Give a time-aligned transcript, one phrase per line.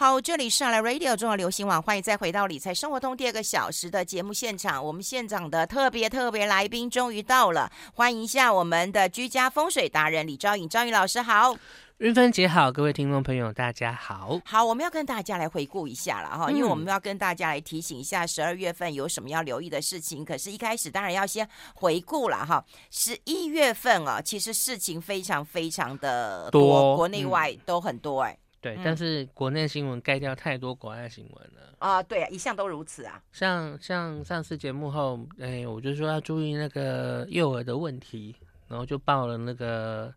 [0.00, 4.82] 好，这里是来 Radio 中国流行网，欢迎再回到理财生活通第二个小时的节目现场。
[4.84, 11.52] 我们现场的特别特别来宾终于到了，欢迎一下我们的居家风水达人李昭颖，昭颖老师好，
[11.96, 14.40] 云芬姐好，各位听众朋友大家好。
[14.44, 20.24] 好，我们要跟大家来回顾一下了哈，嗯、因为我们要跟大家来提醒一下十二月份有什么要留意的事情。
[20.24, 22.64] 可是，一开始当然要先回顾了哈。
[22.92, 28.38] 十一月份啊，其实事情非常非常的多，多国内外都很多哎、欸。
[28.60, 32.02] 对，嗯、但是国内新闻盖掉太多国外新闻了啊！
[32.02, 33.22] 对啊，一向都如此啊。
[33.32, 38.34] 像像上次节目后，哎，我就说要注意那个幼儿的问题，
[38.66, 40.12] 然后就报了那个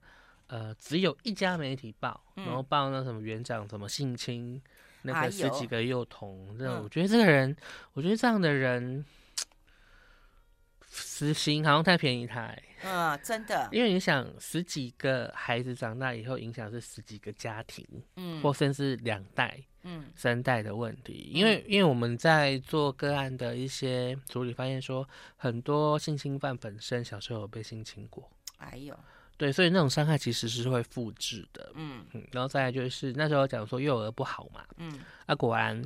[0.48, 4.62] 呃，只有一家媒体报，然后报那什么园长什么性侵、嗯、
[5.04, 7.58] 那个十几个幼童，这我觉得这个人，嗯、
[7.94, 9.06] 我觉得这样的人。
[10.94, 17.88] 死刑好像太便宜太，嗯，真的，因为你想十几个孩子长大以后，影响是十几个家庭，
[18.18, 21.32] 嗯，或甚至两代，嗯，三代的问题。
[21.34, 25.08] 因为，因为我们在做个案的一些处理，发现说
[25.38, 28.94] 很多性侵犯本身小时候有被性侵过，哎呦，
[29.38, 35.82] 对，所以那种伤害其实是会复制的，嗯，嗯，然后再来就是那时候讲说幼儿不好嘛，嗯，啊，果然。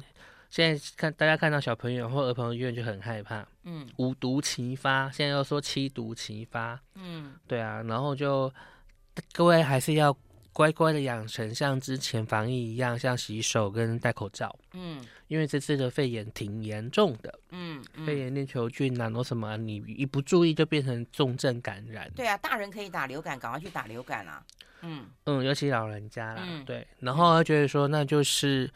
[0.49, 8.51] 现在看大家看到小朋友或儿童医院就很害怕，嗯，五毒齐发，现在又说七毒齐发，嗯，对啊，然后就
[9.33, 10.15] 各位还是要
[10.53, 18.05] 乖乖的养成像之前防疫一样，像洗手跟戴口罩，嗯，因为这次的肺炎挺严重的，嗯，嗯。
[18.05, 24.41] 肺炎链球菌啊，那什么，你一不注意就变成重症感染，对啊，大人可以打流感，赶快去打流感啊，
[24.81, 25.05] 嗯。
[25.25, 28.71] 嗯，尤其老人家啦，嗯、对，然后他觉得说那就是。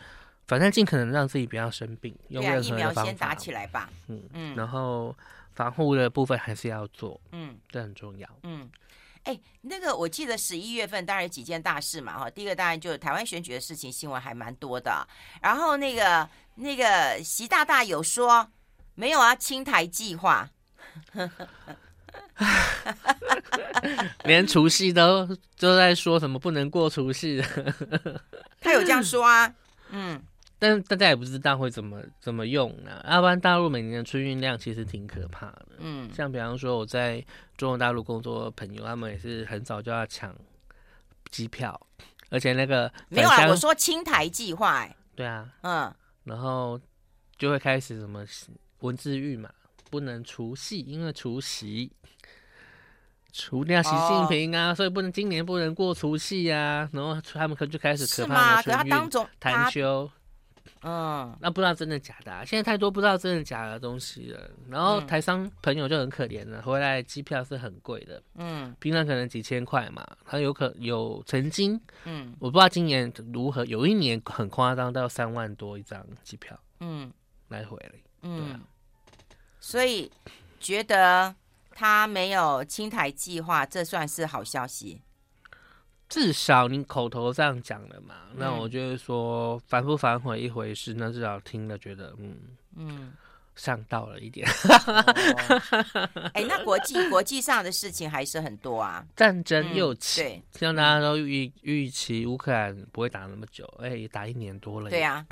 [0.49, 2.73] 反正尽可能让自己不要生病，用任何的方法。
[2.73, 3.87] 对啊，疫苗先打起来吧。
[4.07, 5.15] 嗯嗯，然后
[5.53, 8.27] 防护的部分还是要做，嗯，这很重要。
[8.41, 8.67] 嗯，
[9.25, 15.07] 哎、欸，那个我记得十一月份当然有几件大事嘛，哈，第一个当然就是台湾选举的事情，新闻还蛮多的。
[15.39, 18.49] 然后那个那个习大大有说
[18.95, 20.49] 没有啊，清台计划，
[24.25, 25.27] 连除夕都
[25.59, 27.39] 都在说什么不能过除夕，
[28.59, 29.53] 他有这样说啊，
[29.91, 30.19] 嗯。
[30.61, 35.67] 但大家也不知道会怎么怎么用啊，要不然大陆每年的春运量其实挺可怕的。
[35.77, 37.25] 嗯，像比方说我在
[37.55, 40.35] 中国大陆工作的朋友，他们也是很早就要抢
[41.31, 41.79] 机票，
[42.29, 46.77] 而且那个没有啊，我说青台计划，哎，对啊，嗯，然后
[47.37, 48.25] 就会开始什么
[48.81, 49.49] 文字狱嘛，
[49.89, 51.89] 不能除夕，因为除夕
[53.31, 59.09] 除掉习近平啊，哦、所以不能今年不能过除夕啊，然后他们可就开始可怕的春运
[59.39, 60.11] 谈休。
[60.81, 64.49] 嗯，那不知道真的假的啊，现在太多不知道真的假的东西了。
[64.69, 77.11] 然后台商朋友就很可怜了，回来机票是很贵的，嗯，平常可能几千块嘛，他有可有曾经，嗯，我不知道今年如何，有一年很夸张到三万多一张机票，嗯，
[77.49, 77.91] 来回了，
[78.21, 78.59] 嗯，对啊，
[79.59, 80.09] 所以
[80.59, 81.35] 觉得
[81.71, 85.01] 他没有清台计划，这算是好消息。
[86.09, 92.35] 至少你口头上讲了嘛，嗯、那我就是说反不反悔一回事，那至少听了觉得嗯
[92.75, 93.13] 嗯。
[93.55, 94.47] 上道了一点。
[94.47, 96.31] 哎、哦。
[96.35, 105.25] 欸， 那国际国际上的事情还是很多啊，战争又起，嗯、对，像大家都预预期乌克兰不会打那么久，哎、欸，打一年多了，对呀、啊。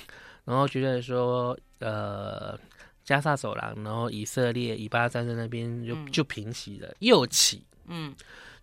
[0.43, 2.59] 然后觉得说呃
[3.05, 8.13] 加萨走廊，然后以色列以巴战争那边就、嗯、就平息了，又起，嗯，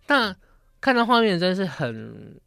[0.05, 0.35] 那。
[0.85, 2.39] 看到画面真是很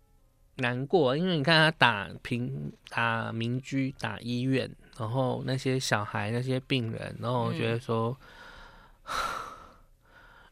[0.59, 8.17] 难过，因为你看他打平打民居打医院，然后那些小孩那些病人，然后我觉得说，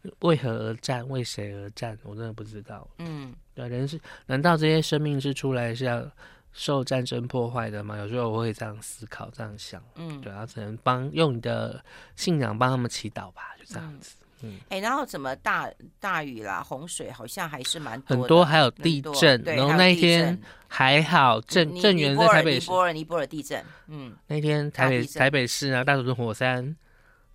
[0.03, 2.91] 嗯、为何而战，为谁而战，我真的不知道。
[2.99, 6.11] 嗯，对，人是难道这些生命是出来是要
[6.53, 7.97] 受战争破坏的吗？
[7.99, 9.81] 有时候我会这样思考，这样想。
[9.95, 11.85] 嗯，对啊，只能帮用你的
[12.17, 14.17] 信仰帮他们祈祷吧，就这样子。
[14.23, 20.39] 嗯嗯，哎，然后怎么大大雨啦，洪水好像还是蛮多，很多还有地震，然后那一天
[20.69, 26.77] 还好，震震源在台北市，尼泊尔尼泊尔地震，嗯，那天台北台北市啊，大屯火山，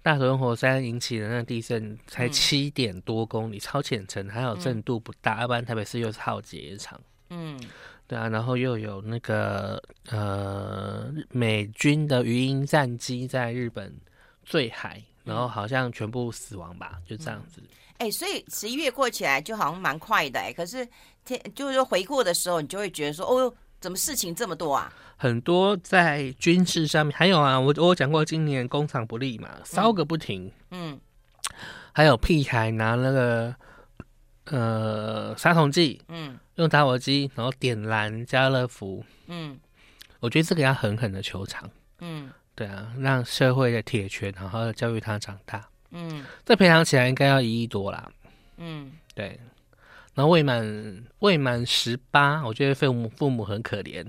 [0.03, 7.59] 大屯火山引起的那地震才七点多公里，超浅层，还好震度不大，要不然台北市又是浩劫一场，嗯，
[8.05, 9.81] 对啊，然后又有那个
[10.11, 13.91] 呃美军的鱼鹰战机在日本
[14.45, 15.01] 坠海。
[15.23, 17.61] 然后好像全部死亡吧，就这样子。
[17.97, 20.53] 哎、所以十一月过起来就好像蛮快的哎、欸。
[20.53, 20.87] 可是
[21.23, 24.91] 天就是说回顾的时候，你就会觉得说，哦，怎么事情这么多啊？
[25.17, 30.51] 很多在军事上面，还有啊，我我讲过今年工厂不利嘛，烧个不停。
[30.71, 30.99] 嗯。
[31.93, 33.53] 还有屁孩拿那个
[34.45, 39.59] 呃杀虫剂，嗯，用打火机然后点燃家乐福，嗯，
[40.21, 41.69] 我觉得这个要狠狠的求偿。
[41.99, 45.67] 嗯，对啊，让社会的铁拳好好的教育他长大。
[45.89, 48.07] 嗯，这赔偿起来应该要一亿多啦。
[48.57, 49.39] 嗯，对。
[50.13, 54.05] 然后未满未满十八，我觉得父母父母很可怜。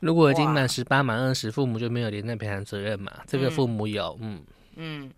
[0.00, 3.12] 如果已经满十八、满二十，父母就没有连带赔偿责任嘛？
[3.28, 4.42] 这个父母有，嗯
[4.74, 5.12] 嗯，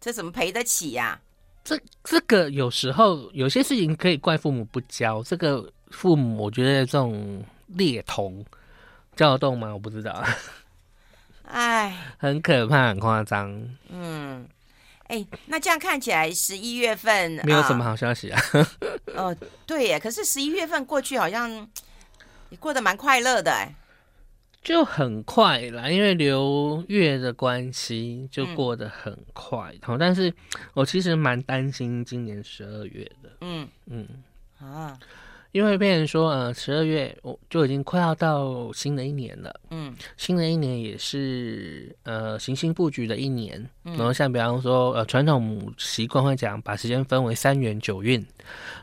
[0.00, 1.20] 这怎么赔得起呀？
[1.64, 5.22] 这这个有时候有些事情可以怪父母不教。
[5.22, 8.42] 这个父母，我觉得这种劣童
[9.16, 9.70] 教得动吗？
[9.70, 10.24] 我不知道。
[11.50, 13.50] 哎，很可怕，很夸张。
[13.88, 14.46] 嗯，
[15.04, 18.40] 哎，那这样看起来，十一月份没有什么好消息啊。
[19.14, 19.34] 哦，
[19.66, 21.50] 对耶，可是十一月份过去好像
[22.50, 23.74] 也过得蛮快乐的，哎，
[24.62, 29.74] 就很快啦，因为流月的关系，就过得很快。
[29.82, 30.32] 好、嗯，但是
[30.74, 33.30] 我其实蛮担心今年十二月的。
[33.40, 34.06] 嗯嗯
[34.60, 34.98] 啊。
[35.58, 48.24] 因为变成说，呃，十二月我就已经快要到新的一年了，嗯，新的一年也是呃行星布局的一年，嗯、然后像比方说，呃，传统习惯会讲把时间分为三元九运，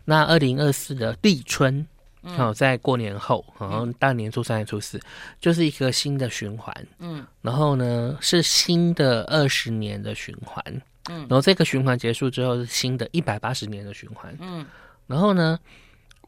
[0.03, 1.87] 那二零二四的立春，
[2.23, 4.99] 好、嗯，在过年后，然后大年初三、初四，
[5.39, 10.61] 就是一个新的循环，嗯，然后呢是新的二十年的循环，
[11.07, 14.65] 嗯，然后这个循环结束之后是新的一百八十年的循环，嗯，
[15.07, 15.57] 然后呢。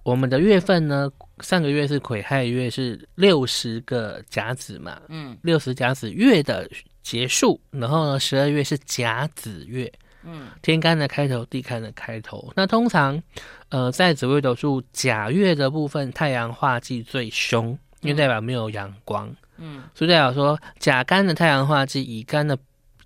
[0.07, 1.11] 我们的月份呢，
[1.41, 6.65] 上个月是癸亥月，是六十个甲子嘛，嗯，六十甲子月的
[7.03, 9.91] 结束，然后呢，十二月是甲子月，
[10.23, 12.49] 嗯，天干的开头，地干的开头。
[12.55, 13.21] 那通常，
[13.67, 22.57] 呃，在紫微斗数甲月的部分，太阳化忌最凶，因为代表没有阳光，嗯，所以代表说甲干的太阳化忌，乙干的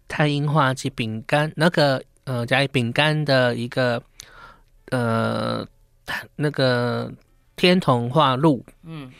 [0.07, 3.99] 太阴化忌，丙干那个呃甲乙丙干的一个
[4.91, 5.67] 呃。
[6.35, 7.11] 那个
[7.55, 9.11] 天童化禄，嗯，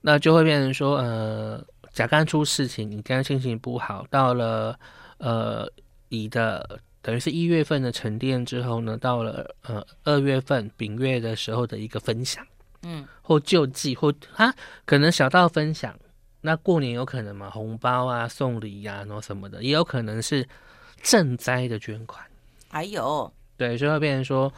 [0.00, 4.06] 那就会变成说，呃，甲肝出事情，乙肝心情不好。
[4.10, 4.78] 到了
[5.18, 5.68] 呃
[6.08, 12.44] 乙的等于是一月份的沉淀之后呢，到了呃二月份丙月的时候的一个分享，
[12.82, 14.54] 嗯，或救济或啊，
[14.84, 15.94] 可能小到分享。
[16.42, 20.48] 那过年有可能嘛，红包啊、送礼呀、啊，然后什么的，也有可能是
[21.02, 22.24] 赈灾的捐款。
[22.70, 23.30] 还有，
[23.68, 24.52] 对，所以会变成说。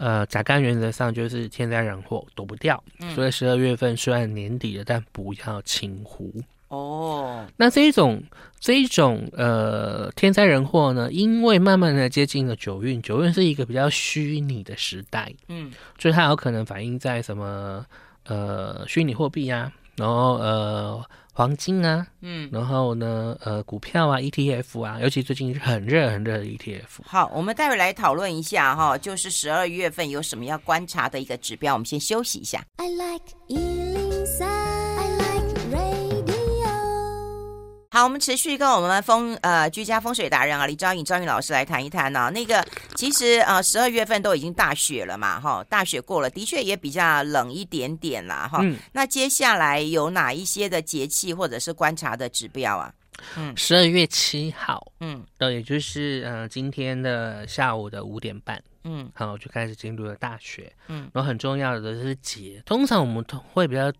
[0.00, 6.32] 呃，甲肝原则上就是天灾人祸躲不掉，嗯、所以十二月份虽然年底了，但不要轻忽
[6.68, 7.44] 哦。
[7.56, 8.22] 那这一种
[8.60, 17.84] 这一种呃天灾人祸呢，因为慢慢的接近了九运，九运是一个比较虚拟的时代，嗯，所以它有可能反映在什么
[18.26, 21.04] 呃虚拟货币啊，然后呃。
[21.38, 26.98] 黄金啊，嗯，然后呢，呃，股票啊，ETF 啊，尤其最近很热很热的 ETF。
[27.04, 31.74] 好，我们待会来讨论一下哈，就是十二月份有什么要观察的一个指标。
[31.74, 32.60] 我们先休息一下。
[32.78, 33.87] I like
[37.98, 42.30] 好，我们持续跟我们风呃居家风水达人啊李昭颖昭颖老师来谈一谈呢、啊。
[42.30, 42.64] 那个
[42.94, 48.60] 其实呃十二月份都已经大雪了嘛，哈，大雪过了，的确也比较冷一点点啦，哈。
[48.62, 52.94] 嗯、那接下来有哪一些的节气或者是观察的指标啊？
[53.36, 63.92] 嗯，十二月七号，嗯，对，也就是呃今天的下午的五点半，嗯，好，就开始进入了大雪，嗯，然后很重要的是节，通常我们都会比较。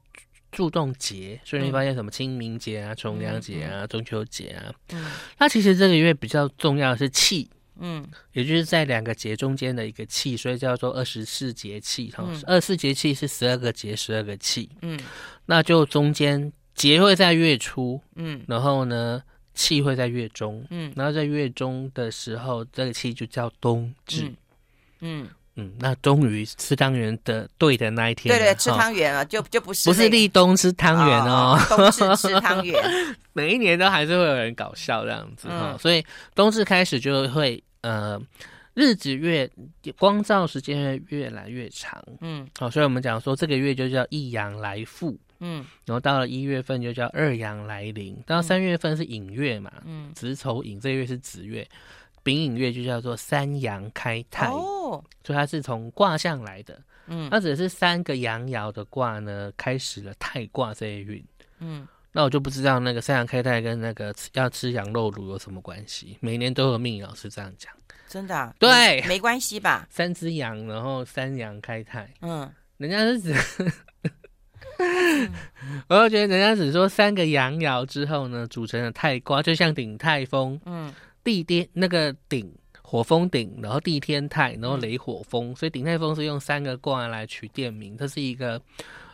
[0.51, 5.07] 注重节，所以你发现什么清明节啊、重阳节啊、中秋节啊，嗯，
[5.39, 12.11] 那其实这个月比较重要的是气，嗯，也就是在两个节中间的一个气，所以叫做二十四节气。
[12.11, 14.99] 哈，二十四节气是十二个节，十二个气，嗯，
[15.47, 19.23] 那就中间节会在月初，嗯，然后呢
[19.55, 24.37] 气会在月中，嗯，然后在月中的时候，这个气就叫冬至，嗯。
[25.01, 25.29] 嗯
[25.61, 32.81] 嗯，那终于吃汤圆的对的那一天，对对，吃汤圆了，就就不是、那个、不是立冬吃汤圆哦， 冬至吃汤圆，
[33.35, 38.21] 每一年都还是会有人搞笑这样子哈，嗯、所以冬至开始就会呃
[38.75, 39.51] 日子越
[39.99, 51.67] 光照时间会越来越长，嗯，好，所以我们讲说这个月就叫一阳来复，嗯，然后到了一月份就叫二阳来临，到三月份是寅月嘛，嗯，子丑寅这个月是子月。
[52.23, 54.47] 丙寅月就叫做三阳开泰。
[54.49, 61.23] 哦，所以它是从卦象来的，嗯，那只是三个阳爻的卦呢，开始了泰卦这一运，
[61.59, 66.17] 嗯，那我就不知道那个三阳开泰跟那个要吃羊肉炉有什么关系？
[66.21, 67.71] 每年都有命理老师这样讲，
[68.09, 68.55] 真的、啊？
[68.59, 69.87] 对，没关系吧？
[69.91, 73.35] 三只羊，然后三阳开泰，嗯，人家是指，
[75.89, 80.93] 我就觉得人家只说三个阳爻之后呢，组成了泰卦，就像鼎泰丰，嗯。
[81.29, 88.59] 地天那个顶火风顶，然后地天泰，然后雷火风，所以鼎泰风是用三个卦来取店名，这是一个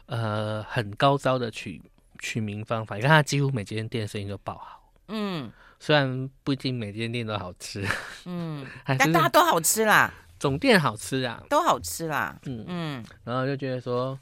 [0.06, 1.82] 呃很高招的取
[2.20, 4.92] 取名方法，你看他几乎每间店生意都爆好。
[5.08, 7.84] 嗯，虽然不一定每间店都好吃，
[8.26, 12.38] 嗯， 但大家都好吃啦，总店好吃啊，都好吃啦。
[12.44, 12.64] 嗯。
[12.68, 14.16] 嗯，然后就觉得说，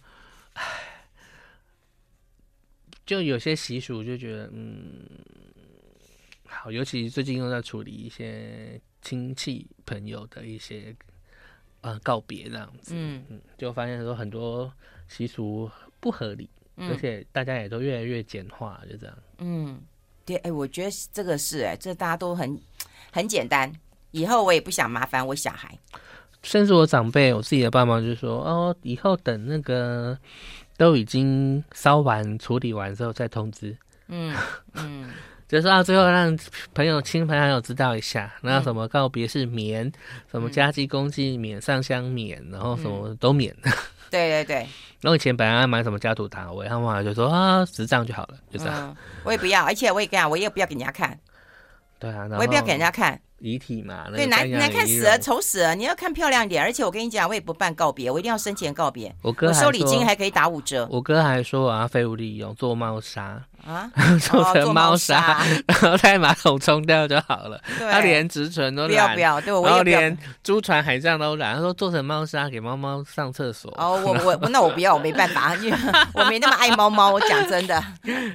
[0.55, 0.65] 唉，
[3.05, 5.07] 就有些习俗就觉得，嗯，
[6.53, 10.95] 好，尤其最近又在处理一些亲戚朋友的一些
[11.81, 14.73] 呃告别这样子，嗯嗯，就发现说很多
[15.09, 19.81] 习俗不合理，而且大家也都越来越简化，就这样，嗯。
[20.25, 22.57] 对，哎，我觉得这个是，哎，这大家都很
[23.11, 23.71] 很简单。
[24.13, 25.77] 以后我也不想麻烦我小孩，
[26.45, 30.17] 甚至我长辈，我自己的爸妈就说：“哦，以后等那个
[30.77, 33.77] 都已经烧完、处理完之后再通知。
[34.07, 34.33] 嗯”
[34.75, 35.11] 嗯嗯，
[35.53, 36.35] 就是到最后让
[36.73, 39.93] 朋友、亲朋好友知道一下，那什么告别是免，嗯、
[40.31, 43.55] 什么家祭公祭免、上香免，然后什么都免。
[43.65, 43.73] 嗯、
[44.11, 44.67] 对对对。
[45.03, 48.89] 然后以前本来要买什么家土堂，我他妈就说啊，十张就好了，就这样。
[48.89, 51.21] 嗯、我也不要，而且我也跟你讲，我也不要给人家看。
[51.99, 54.05] 对啊，我也不要给人家看遗体嘛。
[54.15, 55.75] 对，难难看死了，丑死了。
[55.75, 59.15] 你要看漂亮一点，而且我跟你讲，我也不办告别，我一定要生前告别。
[59.23, 60.87] 我哥收礼金还可以打五折。
[60.91, 63.43] 我哥还说我要废物利用，做猫砂。
[63.65, 67.61] 啊， 做成猫砂，然后在马桶冲掉就好了。
[67.79, 71.55] 对，他连直唇都不要不要，对，我然后连珠船海上都懒。
[71.55, 73.73] 他说做成猫砂给猫猫上厕所。
[73.79, 75.79] 哦，我我那我不要，我没办法，因为
[76.13, 77.13] 我没那么爱猫猫。
[77.13, 77.81] 我讲真的，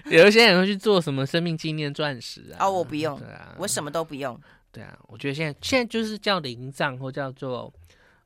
[0.06, 2.64] 有一些人会去做什么生命纪念钻石啊？
[2.66, 3.20] 哦，我不用，
[3.58, 4.40] 我什么都不用。
[4.72, 7.74] 对啊，我觉得现在现在就是叫灵葬或叫做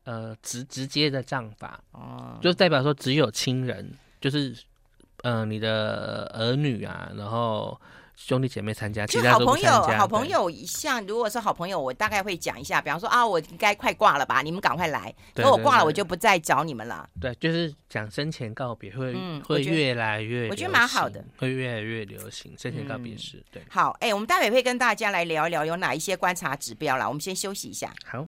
[0.04, 4.56] 呃直直接的葬法，哦，就代表说只有亲人就是。
[5.24, 7.80] 嗯、呃，你的儿女啊，然后
[8.28, 15.14] 兄弟姐妹参加，其好朋友，好朋友，像如果是好朋友，我大概会讲一下，比方说啊，我应该快挂了吧，你们赶快来。
[15.34, 17.10] 等我挂了，我就不再找你们了。
[17.20, 23.38] 对，就是讲生前告别会、嗯、会越来越，我觉得蛮好的，会越来越流行生前告别式。
[23.38, 27.08] 嗯、对，好，哎，我们待会会跟大家来聊一聊有哪一些观察指标啦。
[27.08, 27.92] 我们先休息一下。
[28.06, 28.26] 好。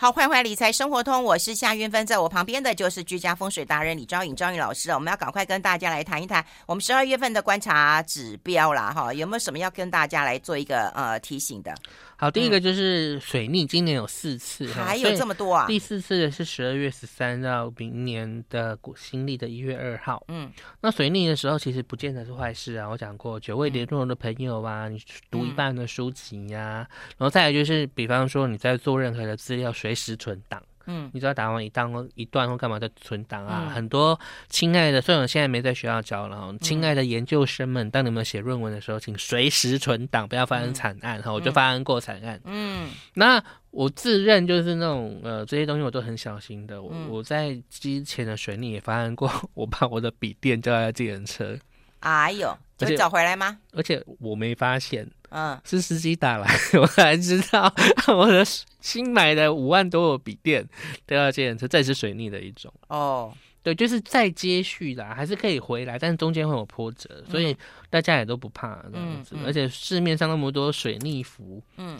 [0.00, 11.74] 好，欢迎回来理财生活通，我是夏云芬，在我旁边的就是居家风水达人李昭颖，昭颖老师，我们要赶快跟大家来谈一谈我们十二月份的观察指标啦，哈，有没有什么要跟大家来做一个呃提醒的？
[12.20, 15.66] 好，第一个就是水逆，今年有四次，嗯、还有这么多啊！
[15.66, 20.22] 第四次的是十二月十三到明年的新历的一月二号。
[20.28, 22.86] 嗯，那水逆的时候其实不见得是坏事啊。
[22.86, 25.00] 我讲过，久未联络的朋友啊，你
[25.30, 26.86] 读一半的书籍呀、
[27.16, 30.62] 然后再来就是，比方说你在做任何的资料，随时存档。
[30.90, 34.18] 嗯，你只要打完一档一段或干嘛的存档啊，嗯、很多
[34.48, 41.30] 亲爱的，虽然我现在没在学校教了哈，亲爱的研究生们，当你们写论文的时候，请随时存档，不要发生惨案哈。
[41.30, 42.40] 嗯、我就发生过惨案。
[42.44, 46.82] 嗯，那我自认就是那种呃这些东西我都很小心的。
[46.82, 51.56] 我、嗯、我在之前的水逆也发生过， 我把我的笔电交在自行车。
[52.00, 52.56] 哎呦，
[52.86, 53.58] 就找回来吗？
[53.72, 55.08] 而且我没发现。
[55.32, 56.48] 嗯，是司机打来，
[56.80, 57.72] 我才知道
[58.12, 58.44] 我的
[58.80, 60.68] 新买的五万多的笔电
[61.06, 63.32] 都要借车，这也是水逆的一种哦。
[63.62, 67.56] 对，就是再接续的，还是可以回来，但是中间会有波折，所以
[67.90, 69.36] 大家也都不怕这样子。
[69.36, 71.96] 嗯嗯、而且市面上那么多水逆服，嗯，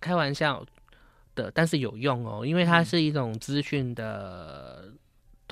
[0.00, 0.64] 开玩笑
[1.36, 4.90] 的，但是有用哦，因为它是一种资讯的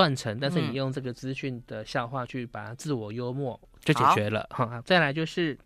[0.01, 4.47] 断层，但是你用这个资讯的笑话去把它自我幽默就解决了。
[4.51, 5.59] 好，好，再来就是。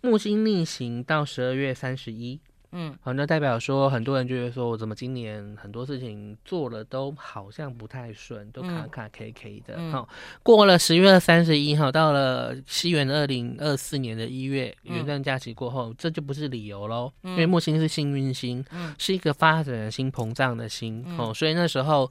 [0.00, 2.38] 木星逆行到十二月三十一，
[2.72, 9.90] 嗯，好，那代表说很多人就会说，我怎么今年很多事情做了都好像不太顺，都卡卡 K K 的。
[9.90, 22.10] 好、嗯，过了十月三十一号，到了西元二零二四年的一月元旦假期过后，嗯、这就不是理由喽，嗯、因为木星是幸运星，嗯、是一个发展的星、膨胀的心，哦、嗯，所以那时候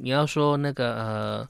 [0.00, 1.48] 你要说那个呃。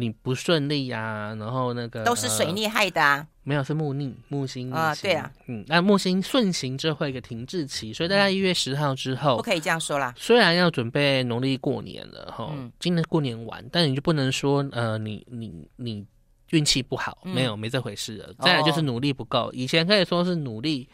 [0.00, 10.14] 你不顺利呀、啊，然后那个都是水逆害的啊，没有是木逆木星啊，对啊，嗯，那木星顺行之后会一个停滞期，所以大概一月十号之后不可以这样说啦。
[10.16, 16.06] 虽然要准备农历过年了哈，嗯、今年过年完，但你就不能说呃，你你你
[16.50, 18.26] 运气不好，没有没这回事了。
[18.28, 20.88] 嗯、再来就是努力不够，以前可以说是努力。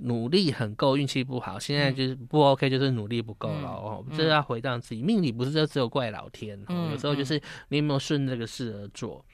[0.00, 1.58] 努力很够，运气不好。
[1.58, 4.04] 现在就是不 OK，就是努力不够了哦。
[4.16, 6.60] 这、嗯、要回到自己命里，不是就只有怪老天。
[6.68, 9.24] 嗯、有时候就是你有没有顺这个事而做。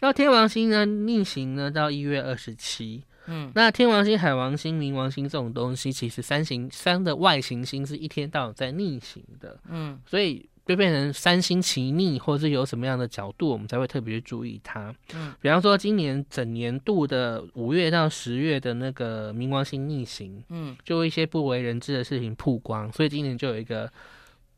[0.00, 0.84] 那、嗯、天王星呢？
[0.84, 1.70] 逆行呢？
[1.70, 3.02] 到一月二十七。
[3.26, 9.58] 嗯，那天王星、海王星、冥王星这种东西，其实三行三的外行星是一天到晚在逆行的。
[9.68, 10.48] 嗯，所以。
[10.66, 14.92] 就变成三星齐逆，或者是有什么样的角度，我们才会特别去注意它。
[15.14, 23.88] 嗯，比方说今年整年度的五月到十月的那个冥王星逆行，嗯，就一些不为人知的事情曝光，所以今年就有一个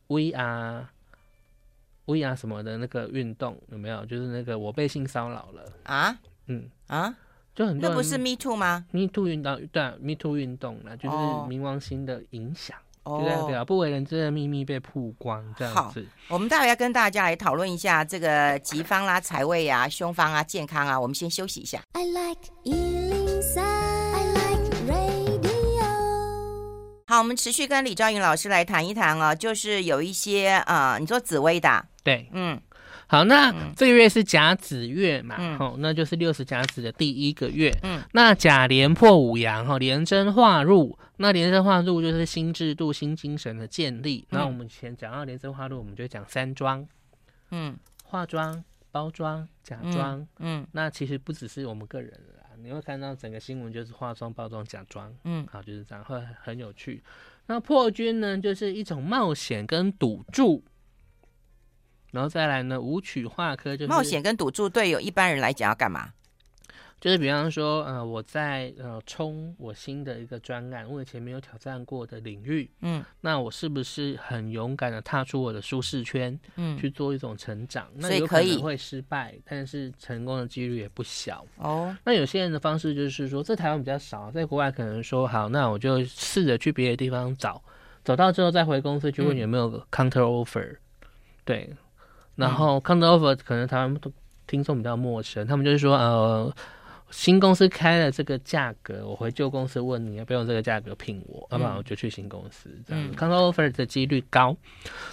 [0.08, 0.86] VR
[2.24, 4.06] 啊什么的那个运动有没有？
[4.06, 7.14] 就是那个我被性骚扰了啊，嗯啊，
[7.54, 12.78] 就很多那不是 Me Too 吗？Me Too 运动对、啊、，Me Too 运动呢，就是冥王星的影响。
[12.78, 16.06] 哦哦，就代表不为人知的秘密被曝光，这样子。
[16.28, 20.98] 好，我们待会要跟大家来讨论一下这个吉方啦、财位啊、凶方啊、健康啊。
[20.98, 21.80] 我们先休息一下。
[21.92, 25.48] I like 103, I like radio。
[27.06, 32.60] 好，我们持续跟李兆云老师来谈一谈啊，就是有一些啊、呃，你说紫薇的，对，嗯。
[33.10, 37.74] 好，那这个月是甲子月嘛，嗯，好，那就是六十甲子的第一个月。
[37.82, 44.26] 嗯，那甲连破五阳，哈，连贞化入，那连贞化入就是新制度、新精神的建立。
[44.28, 46.86] 那、嗯、我们以前讲到连贞化入，我们就讲三庄，
[47.50, 47.74] 嗯，
[48.04, 57.02] 化妆、包装、假装，嗯，那其实不只是我们个人啦，你会看到整个新闻就是化妆、包装、假装，嗯，好，就是这样，会很有趣。
[57.46, 60.62] 那破军呢，就是一种冒险跟赌注。
[62.10, 66.12] 然后再来呢，舞曲化科就是冒险跟赌注，对有一般人来讲要干嘛？
[67.00, 77.86] 就是比方说，呃，我在呃冲我新的一个专案，我以前没有挑战过的领域，嗯，那我是不是很勇敢的踏出我的舒适圈，嗯，去做一种成长？
[77.94, 81.96] 那有可能会失败，但是成功的几率也不小哦。
[82.04, 87.62] 那有些人的方式就是说，在台湾比较少，在国外可能说好，那我就试着去别的地方找，
[88.04, 90.76] 找到之后再回公司去问有没有 counter offer，嗯，
[91.44, 91.76] 对。
[92.38, 94.00] 然后 counter offer 可能台湾
[94.46, 96.54] 听众比较陌生，他们就是说，呃，
[97.10, 102.70] 新公司开了这个价格，我回旧公司问你要不要用这个价格聘我，要不然我就去新公司。
[102.86, 104.56] 这样 counter offer 的几率高。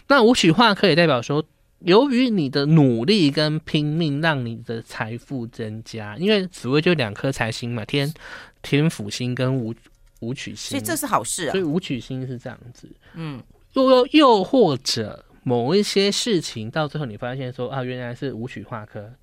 [0.07, 1.43] 那无曲化可以代表说，
[1.79, 6.15] 由于你的努力跟拼命，让你的财富增加。
[6.17, 8.13] 因为紫微就两颗财星嘛，天
[8.61, 9.73] 天府星跟武
[10.19, 11.51] 武曲星，所以这是好事啊。
[11.51, 13.41] 所以武曲星是这样子，嗯，
[13.73, 15.24] 又又又或者。
[15.47, 19.13] 某一些事情到最后，你发现说啊，原来是武曲化科，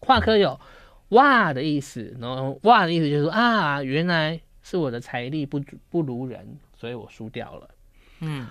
[0.00, 0.58] 化科有
[1.10, 7.70] 哇的意思，然后哇的意思就是说啊，原来是我的财力不不如人，所以我输掉了。
[8.18, 8.48] 嗯，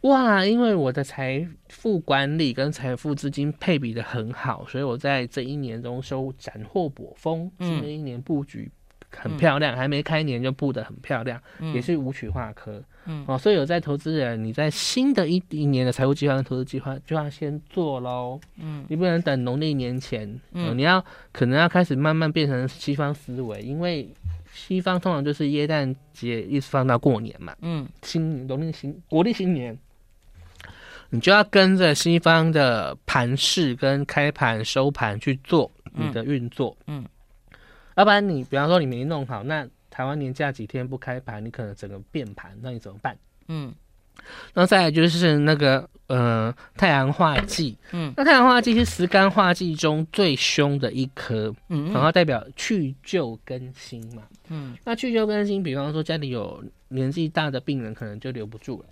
[0.00, 8.68] 哇，因为我的财富管理跟财富资金配比的很好，所以我在这一年中收斩获颇丰，新的一年布局
[9.16, 11.40] 很漂亮，还没开年就布的很漂亮，
[11.72, 12.82] 也是无曲化科。
[13.06, 18.40] 嗯，哦，所以有在投资人，你在新的一一年的财务计划跟投资计划就要先做喽。
[18.56, 24.08] 嗯，你不能等农历年前，嗯，你要可能要开始慢慢变成西方思维，因为
[24.52, 27.54] 西方通常就是耶诞节一直放到过年嘛。
[27.60, 29.78] 嗯，新农历新国历新年，
[31.10, 36.74] 你就要跟着西方的盘势跟开盘收盘去做你的运作。
[36.86, 37.04] 嗯，嗯，
[37.96, 39.68] 要不然你比方说你没弄好，那。
[39.90, 43.16] 台湾年假几天不开盘，你可能整个变盘，那你怎么办？
[43.46, 43.72] 嗯，
[44.52, 58.88] 那再来就是那个呃太阳化忌，嗯，那太阳化忌是十干化忌中最凶的一颗，嗯，然后代表去旧更新嘛，嗯，那去旧更新，比方说家里有年纪大的病人，可能就留不住了，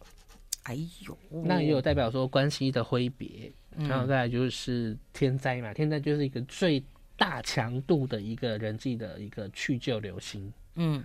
[0.62, 6.81] 哎呦，那也有代表说关系的挥别，然后再来就是天灾嘛，天灾就是一个最
[7.16, 10.53] 大强度的一个人际的一个去旧流行。
[10.75, 11.05] 嗯，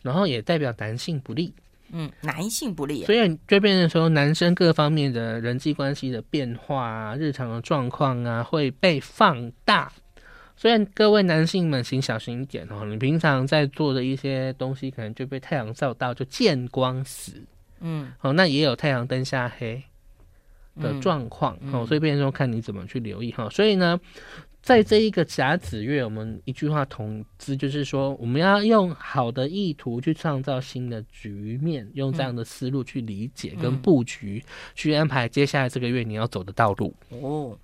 [0.00, 1.52] 然后也代表男性不利，
[1.90, 9.92] 嗯，男性不利，所以就变成说男生各方面的人际关系的变化啊，日常的状况啊会被放大。
[10.56, 17.42] 所以各位男性们请小心一点哦，你平常在做的一些东西，可能就被太阳照到就见光死，
[17.80, 19.82] 嗯，哦，那也有太阳灯下黑
[20.80, 24.00] 的状况哦，所以变成说看你怎么去留意哈，所以呢。
[24.62, 34.42] 在这一个甲子月，我们一句话统之，就是说，我们要用好的意图去创造新的局面，用这样的思路去理解跟布局，
[34.76, 36.94] 去安排接下来这个月你要走的道路。
[37.08, 37.58] 哦，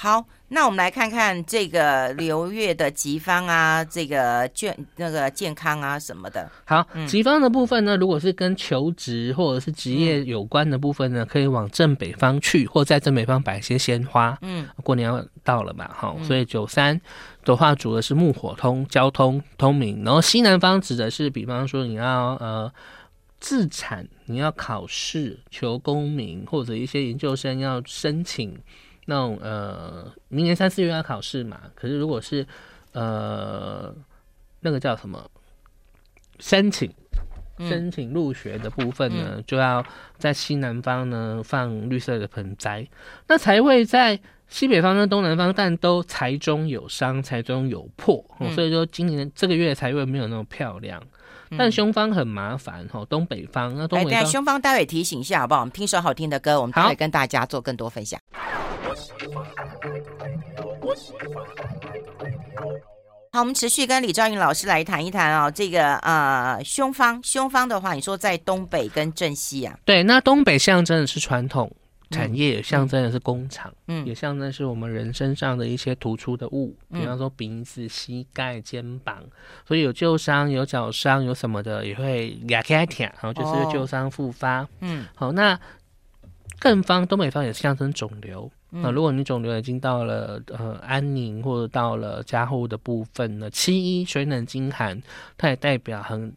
[0.00, 0.24] 好。
[0.52, 6.50] 那我们来看看这个流月的吉方啊，这个健那个健康啊什么的。
[6.64, 14.36] 好，吉方的部分呢，如果是跟求职或者是职业有关的部分呢，可以往正北方去，或在正北方摆一些鲜花。
[14.40, 16.98] 嗯，过年要到了嘛，哈，所以九三
[17.44, 20.02] 的话主的是木火通，交通通明。
[20.02, 22.72] 然后西南方指的是，比方说你要呃
[23.38, 28.58] 自产，你要考试求功名，或者一些研究生要申请。
[29.10, 32.46] 那种呃，明年三四月要考试嘛，可是如果是
[32.92, 33.92] 呃
[34.60, 35.28] 那个叫什么
[36.38, 36.88] 申请
[37.58, 39.84] 申请入学的部分呢，嗯、就要
[40.16, 42.86] 在西南方呢放绿色的盆栽。
[43.26, 51.02] 那才会在西北方跟东南方，但都财中有伤，财中有破，嗯、所以说今年这个月财位没有那么漂亮。
[51.58, 55.60] 但凶方很麻烦哈，东北方那东北方，凶方待会提醒一下好不好？
[55.62, 58.20] 我们听首好听的歌，我们待会跟大家做更多分享。
[63.32, 69.78] 好，我们持续跟李昭云老师来谈一谈啊、哦，这个呃，胸方，胸方的话，你说在东北跟镇西啊？
[69.84, 71.70] 对，那东北象征的是传统
[72.10, 79.22] 产业，也象征的是工厂，嗯，也象征是我们人身上的一些突出的物，比方说鼻子、膝盖、肩膀，
[79.64, 84.66] 所以有旧伤、有脚伤、有什么的，也会压开疼，然后就是旧伤复发。
[84.80, 85.56] 嗯，好，那
[86.58, 88.50] 更方东北方也是象征肿瘤。
[88.70, 95.00] 那、嗯、如果你肿瘤已经到了呃安宁或者到了加护的部分呢，七一水冷金寒，
[95.36, 96.32] 它也代表很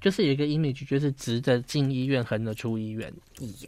[0.00, 3.12] 就是有一个 image，就是直着进医院，横着出医院。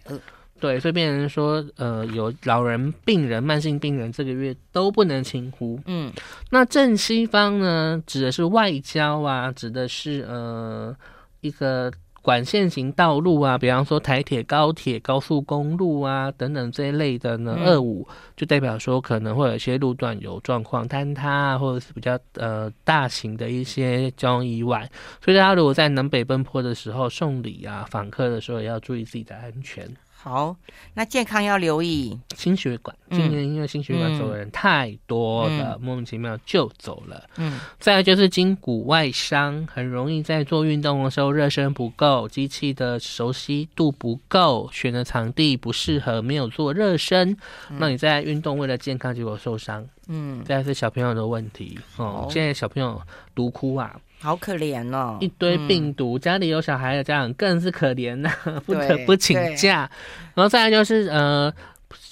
[0.08, 0.18] 嗯、
[0.58, 5.78] 对，所以病人说呃有老人、病人、慢性病人这个月都不能轻忽。
[5.86, 6.12] 嗯，
[6.50, 10.96] 那正西方呢，指的是外交啊，指的是呃
[11.40, 11.92] 一个。
[12.22, 18.06] 管线型道路啊，比方说台铁、高铁、高速公路啊等等这一类的呢，二五
[18.36, 24.88] 就代表说可能会有一些路段有状况坍塌啊，或者是比较呃大型的一些交通意外，
[25.22, 29.84] 所以大家如果在南北奔波的时候送礼啊、访客的时候，也要注意自己的安全。
[30.22, 30.54] 好，
[30.94, 32.96] 那健康要留意心血管。
[33.10, 37.28] 今年因为心血管走的人太多了，嗯、莫名其妙就走了。
[37.38, 47.36] 嗯，再来就是筋骨外伤，很容易在做运动的时候热身不够，机器的熟悉度不够，选的场地不适合，没有做热身，
[47.70, 49.84] 嗯、那你在运动为了健康结果受伤。
[50.06, 52.28] 嗯，这还是小朋友的问题哦。
[52.30, 53.02] 现在小朋友
[53.34, 54.00] 独哭啊。
[54.22, 59.90] 好可怜哦，一堆病毒，嗯、家里有小孩的家长更是可怜呐、啊，不得不请假。
[60.34, 61.52] 然后再来就是呃，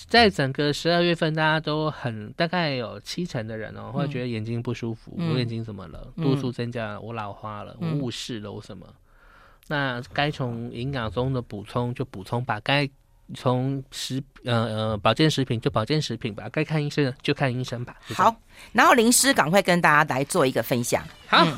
[0.08, 6.12] 在整个十二月份，大家都很大概有七成的人哦，会觉得眼睛不舒服，嗯、我眼睛怎么了？
[6.16, 8.84] 度数增加了，我老花了，嗯、我误视了，我什么？
[9.68, 12.90] 那该从营养中的补充就补充吧，该
[13.34, 17.96] 从食呃呃保健食品就保健食品吧，该看医生就看医生吧。
[18.16, 18.34] 好，
[18.72, 21.04] 然后林师赶快跟大家来做一个分享。
[21.28, 21.44] 好。
[21.44, 21.56] 嗯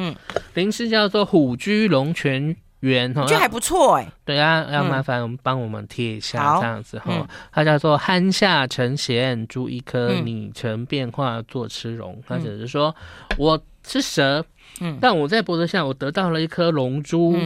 [0.00, 0.14] 嗯，
[0.54, 4.08] 灵师叫做虎居龙泉园，哈，这还不错哎。
[4.24, 7.28] 对啊，要麻烦我们帮我们贴一下这样子哈。
[7.50, 12.22] 它叫做憨下成贤，诸一颗拟成变化作吃龙。
[12.28, 12.94] 它只是说
[13.36, 14.44] 我是蛇，
[14.80, 17.36] 嗯，但我在脖子下我得到了一颗龙珠，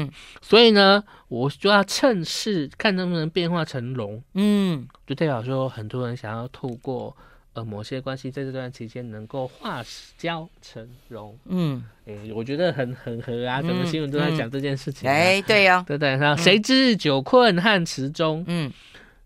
[0.43, 7.17] 所以呢，我就要趁势看能不能变化成龙，嗯，就代表说很多人想要透过。
[7.55, 9.85] 呃，某些关系在这段期间能够化
[10.17, 15.13] 交成融，嗯，哎、欸，我觉得很很合啊，整个新闻都在讲这件事情、啊。
[15.13, 18.73] 哎、嗯嗯欸，对呀、哦， 对对，然后谁知久困汉池中，嗯，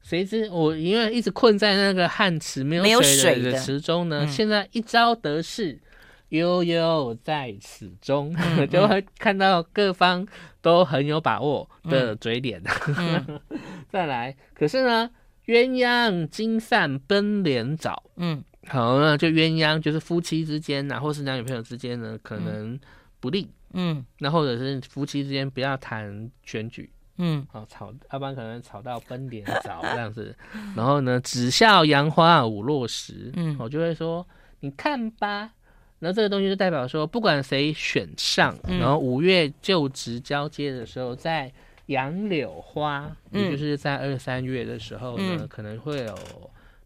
[0.02, 5.78] 谁知我因为一直困在那个汉池没有水的池中呢，现在一朝得势，
[6.30, 10.26] 悠悠在此中，嗯、 就会看到各方
[10.60, 12.60] 都很有把握的嘴脸。
[13.88, 15.08] 再来，可是呢？
[15.46, 22.78] 鸳鸯金散奔连早，嗯，好，那就鸳鸯就是夫妻之间呐，或是男女朋友之间呢，可能
[23.20, 30.36] 不利，嗯，那或者是夫妻之间不要谈选举，嗯，好吵，要不然可能吵到奔连早这样子，
[30.74, 34.26] 然后呢，只笑杨花舞落时，嗯，我就会说
[34.60, 35.52] 你看吧，
[36.00, 41.52] 然后这个东西就代表说，不管谁选上，然后五月就职交接的时候，在。
[41.86, 46.16] 杨柳花，也就是在二三月的时候呢，嗯、可能会有，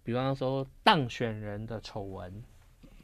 [0.02, 2.42] 比方说当选人的丑闻，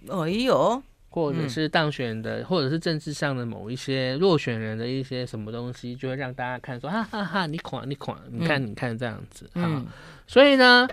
[0.08, 9.86] 哎呦，或者是当选的，嗯、或者是政治上的某一些落选人的一些什么东西，就会让大家看说，哈哈哈，你垮你垮，你看你看这样子，哈、嗯，
[10.26, 10.86] 所以呢，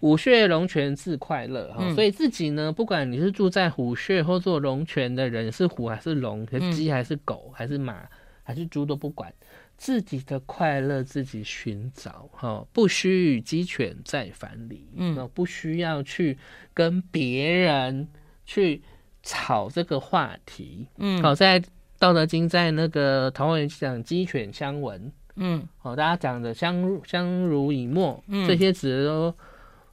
[0.00, 8.06] 虎穴龙泉自快乐哈，嗯、所以自己呢，不管你是住在虎穴或做龙泉的人，是虎还是龙，是鸡还是狗还是马
[8.42, 9.32] 还是猪都不管。
[9.80, 16.36] 自己的快乐自己寻找，哈，不需与鸡犬在樊篱，嗯，不需要去
[16.74, 18.06] 跟别人
[18.44, 18.82] 去
[19.22, 21.58] 吵这个话题，嗯，好，在
[21.98, 29.34] 《道德经》在那个桃园讲鸡犬相闻，嗯，好，大家讲的相相濡以沫，嗯，这些词都。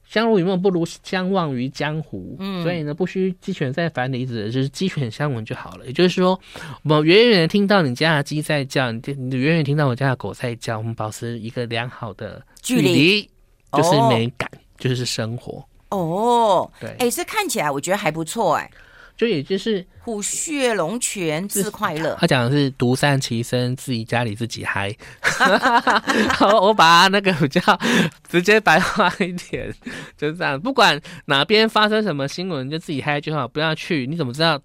[0.08, 5.84] 相濡以沫不如相忘于江湖，嗯，所以呢，不需鸡犬在樊篱，指的就是鸡犬相闻就好了。
[5.86, 6.40] 也就是说，
[6.82, 13.28] 我们远远的听到你家的鸡在叫，你你远远听到我家的狗在叫，我们保持一个良好的距离，
[13.72, 15.62] 就是美感，哦、就是生活。
[15.90, 18.70] 哦，对，哎、欸，这看起来我觉得还不错，哎。
[19.18, 24.94] 就也就是虎穴龙泉自快乐，他讲的是独善其身，自己家里自己嗨。
[26.32, 27.60] 好，我把他那个比较
[28.30, 29.74] 直接白话一点，
[30.16, 30.58] 就是这样。
[30.60, 34.06] 不管哪边发生什么新闻，就自己嗨就好，不要去。
[34.06, 34.60] 你怎么知道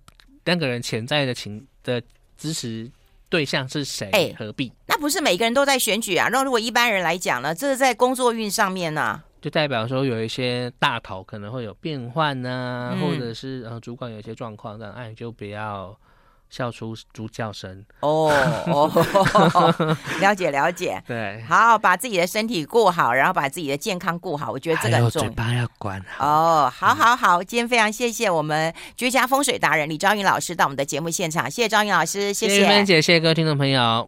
[0.45, 1.99] 那个人潜在的情的
[2.37, 2.87] 支持
[3.29, 4.07] 对象是谁？
[4.11, 4.71] 哎，何必？
[4.85, 6.29] 那不是每个人都在选举啊。
[6.31, 7.55] 那如果一般人来讲呢？
[7.55, 9.23] 这是在工作运上面呢、啊。
[9.43, 15.95] 就代表说有一些大头可能会有变换呐、啊，嗯、或者是呃主管有一些状况，这样哎你就不要。
[16.49, 18.31] 笑出猪叫声哦
[18.67, 25.27] 哦， 了解了解，对，好，把自己的身体顾好，然后把自己的健康顾好，我觉得这个很重要。
[25.29, 34.01] 嘴巴要关好哦，好好好，今天非常谢谢我们居家风水达人李昭云老师到我们的节目现场，谢谢昭云老师，谢谢，谢谢芬姐，谢谢各位听众朋友。